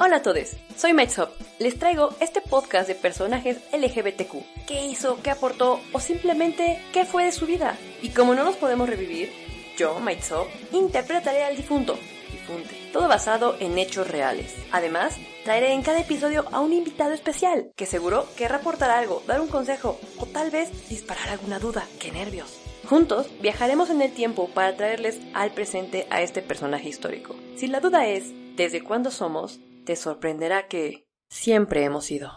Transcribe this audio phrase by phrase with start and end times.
[0.00, 1.28] Hola a todos, soy Mightshop.
[1.58, 4.64] Les traigo este podcast de personajes LGBTQ.
[4.64, 5.20] ¿Qué hizo?
[5.24, 5.80] ¿Qué aportó?
[5.92, 7.76] ¿O simplemente qué fue de su vida?
[8.00, 9.32] Y como no los podemos revivir,
[9.76, 11.98] yo, Mightshop, interpretaré al difunto.
[12.30, 12.76] Difunte.
[12.92, 14.54] Todo basado en hechos reales.
[14.70, 19.40] Además, traeré en cada episodio a un invitado especial que seguro querrá aportar algo, dar
[19.40, 21.84] un consejo o tal vez disparar alguna duda.
[21.98, 22.56] ¡Qué nervios!
[22.88, 27.34] Juntos viajaremos en el tiempo para traerles al presente a este personaje histórico.
[27.56, 29.58] Si la duda es ¿desde cuándo somos?
[29.88, 32.30] Te sorprenderá que siempre hemos sido.